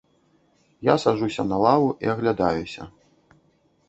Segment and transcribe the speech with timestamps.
[0.87, 2.89] Я саджуся на лаву і аглядаюся.